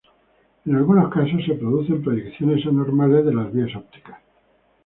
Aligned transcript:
En 0.65 0.75
algunos 0.75 1.13
casos 1.13 1.45
se 1.45 1.53
producen 1.53 2.01
proyecciones 2.03 2.65
anormales 2.65 3.23
de 3.23 3.35
las 3.35 3.53
vías 3.53 3.75
ópticas. 3.75 4.17